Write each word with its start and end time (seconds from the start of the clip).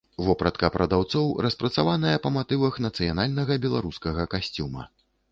Вопратка 0.27 0.69
прадаўцоў 0.75 1.25
распрацаваная 1.45 2.21
па 2.23 2.31
матывах 2.37 2.79
нацыянальнага 2.85 3.57
беларускага 3.65 4.25
касцюма. 4.33 4.83